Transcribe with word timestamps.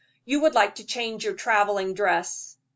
You 0.25 0.39
would 0.41 0.55
like 0.55 0.73
to 0.77 0.83
change 0.83 1.25
your 1.25 1.35
traveling 1.35 1.93
dress." 1.93 2.57